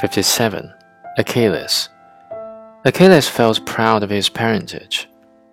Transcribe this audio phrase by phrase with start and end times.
[0.00, 0.72] 57.
[1.18, 1.90] Achilles.
[2.86, 5.06] Achilles felt proud of his parentage.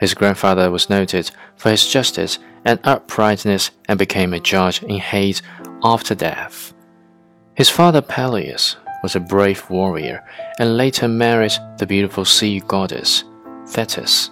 [0.00, 5.42] His grandfather was noted for his justice and uprightness and became a judge in Hades
[5.84, 6.74] after death.
[7.54, 8.74] His father Peleus
[9.04, 10.26] was a brave warrior
[10.58, 13.22] and later married the beautiful sea goddess
[13.68, 14.30] Thetis.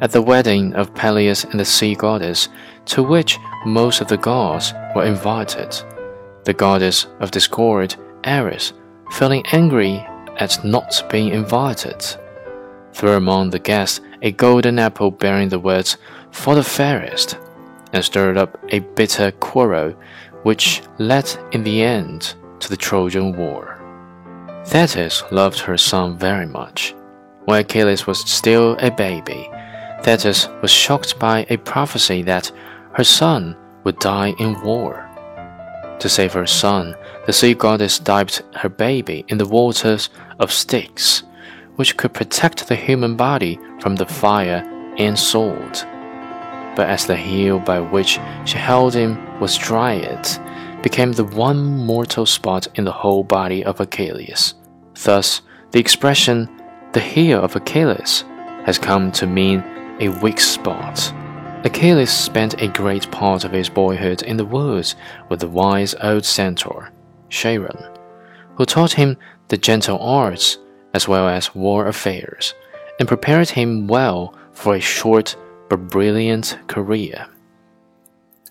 [0.00, 2.48] At the wedding of Peleus and the sea goddess,
[2.84, 5.76] to which most of the gods were invited,
[6.44, 8.74] the goddess of discord, Eris,
[9.10, 12.04] feeling angry at not being invited,
[12.92, 15.96] threw among the guests a golden apple bearing the words,
[16.30, 17.38] For the fairest,
[17.92, 19.94] and stirred up a bitter quarrel
[20.42, 23.78] which led in the end to the Trojan War.
[24.66, 26.94] Thetis loved her son very much.
[27.44, 29.50] When Achilles was still a baby,
[30.02, 32.52] Thetis was shocked by a prophecy that
[32.92, 35.07] her son would die in war.
[36.00, 36.94] To save her son,
[37.26, 41.24] the sea goddess dipped her baby in the waters of Styx,
[41.76, 44.62] which could protect the human body from the fire
[44.96, 45.78] and sword.
[46.76, 50.40] But as the heel by which she held him was it
[50.82, 54.54] became the one mortal spot in the whole body of Achilles.
[55.02, 55.40] Thus,
[55.72, 56.48] the expression,
[56.92, 58.24] the heel of Achilles,
[58.64, 59.64] has come to mean
[60.00, 61.12] a weak spot.
[61.64, 64.94] Achilles spent a great part of his boyhood in the woods
[65.28, 66.92] with the wise old centaur,
[67.30, 67.98] Chiron,
[68.54, 69.16] who taught him
[69.48, 70.58] the gentle arts
[70.94, 72.54] as well as war affairs,
[73.00, 75.36] and prepared him well for a short
[75.68, 77.26] but brilliant career.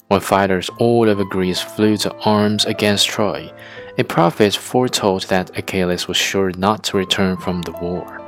[0.09, 3.51] When fighters all over Greece flew to arms against Troy,
[3.97, 8.21] a prophet foretold that Achilles was sure not to return from the war.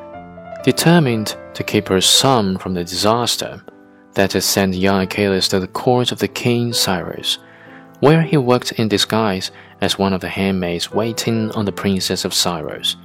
[0.64, 3.62] Determined to keep her son from the disaster,
[4.20, 7.38] Thetis sent young Achilles to the court of the king Scyros,
[8.02, 9.50] where he worked in disguise
[9.80, 12.98] as one of the handmaids waiting on the princess of Scyros.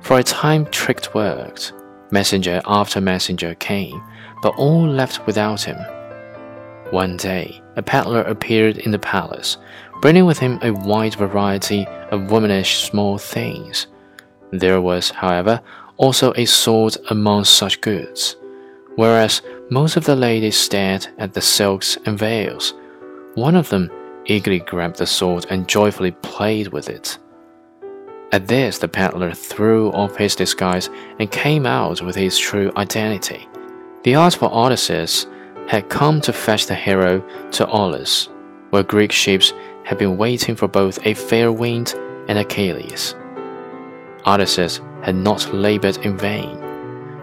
[0.00, 1.74] For a time tricked worked,
[2.10, 4.02] messenger after messenger came,
[4.40, 5.76] but all left without him.
[6.92, 9.58] One day, a peddler appeared in the palace,
[10.00, 13.86] bringing with him a wide variety of womanish small things.
[14.50, 15.60] There was, however,
[15.98, 18.36] also a sword among such goods
[18.96, 22.74] whereas most of the ladies stared at the silks and veils.
[23.36, 23.90] One of them
[24.26, 27.16] eagerly grabbed the sword and joyfully played with it.
[28.32, 33.48] At this, the peddler threw off his disguise and came out with his true identity.
[34.04, 35.26] The artful Odysseus
[35.68, 38.28] had come to fetch the hero to Aulis,
[38.70, 41.94] where Greek ships had been waiting for both a fair wind
[42.28, 43.14] and Achilles.
[44.26, 46.58] Odysseus had not labored in vain.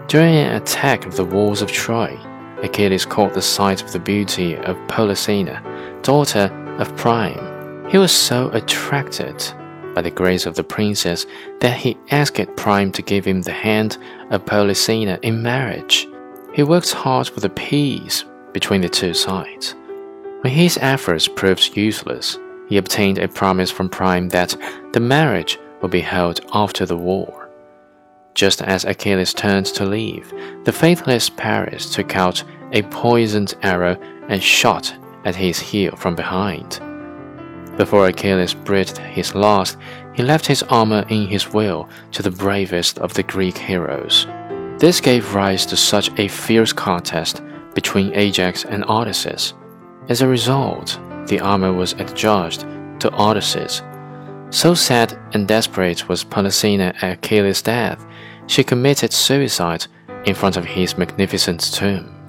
[0.08, 2.18] During an attack of the walls of Troy,
[2.62, 7.88] Achilles caught the sight of the beauty of Polyxena, daughter of Priam.
[7.90, 9.42] He was so attracted
[9.94, 11.26] by the grace of the princess
[11.60, 13.98] that he asked Priam to give him the hand
[14.30, 16.06] of Polyxena in marriage.
[16.54, 19.74] He worked hard for the peace between the two sides.
[20.42, 22.38] When his efforts proved useless,
[22.68, 24.56] he obtained a promise from Priam that
[24.92, 27.39] the marriage would be held after the war.
[28.34, 30.32] Just as Achilles turned to leave,
[30.64, 32.42] the faithless Paris took out
[32.72, 33.96] a poisoned arrow
[34.28, 36.80] and shot at his heel from behind.
[37.76, 39.76] Before Achilles breathed his last,
[40.12, 44.26] he left his armor in his will to the bravest of the Greek heroes.
[44.78, 47.42] This gave rise to such a fierce contest
[47.74, 49.54] between Ajax and Odysseus.
[50.08, 52.66] As a result, the armor was adjudged
[53.00, 53.82] to Odysseus.
[54.50, 58.04] So sad and desperate was Polyxena at Achilles' death
[58.50, 59.86] she committed suicide
[60.24, 62.19] in front of his magnificent tomb.